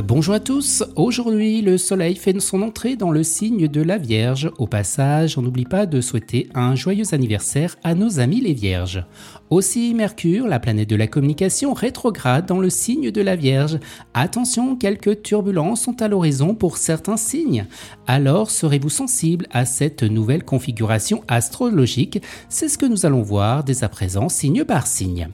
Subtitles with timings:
[0.00, 4.50] Bonjour à tous, aujourd'hui le soleil fait son entrée dans le signe de la Vierge.
[4.56, 9.04] Au passage, on n'oublie pas de souhaiter un joyeux anniversaire à nos amis les Vierges.
[9.50, 13.80] Aussi Mercure, la planète de la communication, rétrograde dans le signe de la Vierge.
[14.14, 17.66] Attention, quelques turbulences sont à l'horizon pour certains signes.
[18.06, 22.22] Alors serez-vous sensible à cette nouvelle configuration astrologique?
[22.48, 25.28] C'est ce que nous allons voir dès à présent, signe par signe.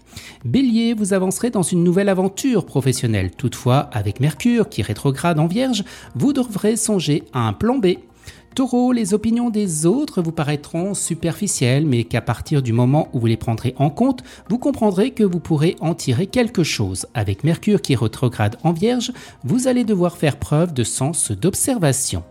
[0.45, 3.31] Bélier, vous avancerez dans une nouvelle aventure professionnelle.
[3.31, 5.85] Toutefois, avec Mercure, qui rétrograde en Vierge,
[6.15, 7.99] vous devrez songer à un plan B.
[8.55, 13.27] Taureau, les opinions des autres vous paraîtront superficielles, mais qu'à partir du moment où vous
[13.27, 17.07] les prendrez en compte, vous comprendrez que vous pourrez en tirer quelque chose.
[17.15, 19.13] Avec Mercure qui rétrograde en Vierge,
[19.45, 22.25] vous allez devoir faire preuve de sens d'observation.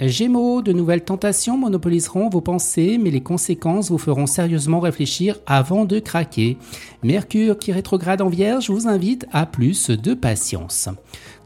[0.00, 5.84] Gémeaux, de nouvelles tentations monopoliseront vos pensées, mais les conséquences vous feront sérieusement réfléchir avant
[5.84, 6.56] de craquer.
[7.02, 10.88] Mercure qui rétrograde en Vierge vous invite à plus de patience.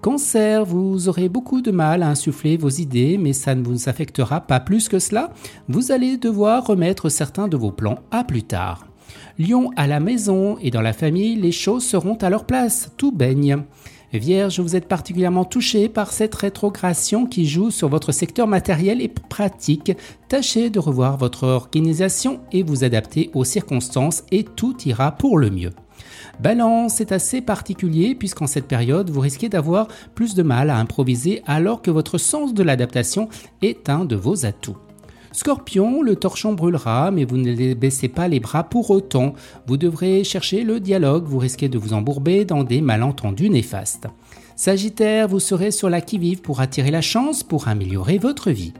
[0.03, 4.42] Cancer, vous aurez beaucoup de mal à insuffler vos idées, mais ça ne vous affectera
[4.42, 5.31] pas plus que cela.
[5.69, 8.87] Vous allez devoir remettre certains de vos plans à plus tard.
[9.39, 13.12] Lion, à la maison et dans la famille, les choses seront à leur place, tout
[13.12, 13.62] baigne.
[14.19, 19.09] Vierge, vous êtes particulièrement touché par cette rétrogradation qui joue sur votre secteur matériel et
[19.09, 19.93] pratique.
[20.29, 25.51] Tâchez de revoir votre organisation et vous adapter aux circonstances et tout ira pour le
[25.51, 25.71] mieux.
[26.41, 31.43] Balance est assez particulier puisqu'en cette période, vous risquez d'avoir plus de mal à improviser
[31.47, 33.29] alors que votre sens de l'adaptation
[33.63, 34.77] est un de vos atouts.
[35.33, 39.33] Scorpion, le torchon brûlera, mais vous ne baissez pas les bras pour autant.
[39.66, 44.06] Vous devrez chercher le dialogue, vous risquez de vous embourber dans des malentendus néfastes.
[44.56, 48.75] Sagittaire, vous serez sur la qui-vive pour attirer la chance, pour améliorer votre vie.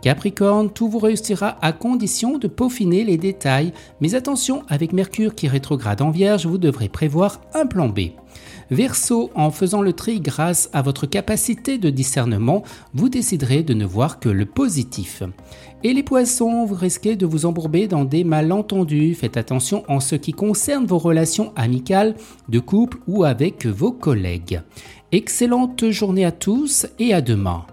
[0.00, 5.48] Capricorne, tout vous réussira à condition de peaufiner les détails, mais attention, avec Mercure qui
[5.48, 8.10] rétrograde en Vierge, vous devrez prévoir un plan B.
[8.70, 13.86] Verseau, en faisant le tri grâce à votre capacité de discernement, vous déciderez de ne
[13.86, 15.22] voir que le positif.
[15.84, 19.14] Et les poissons, vous risquez de vous embourber dans des malentendus.
[19.14, 22.14] Faites attention en ce qui concerne vos relations amicales,
[22.48, 24.60] de couple ou avec vos collègues.
[25.12, 27.64] Excellente journée à tous et à demain.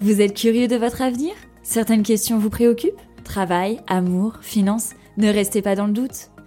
[0.00, 1.32] Vous êtes curieux de votre avenir?
[1.62, 3.00] Certaines questions vous préoccupent?
[3.22, 4.90] Travail, amour, finances?
[5.16, 6.33] Ne restez pas dans le doute.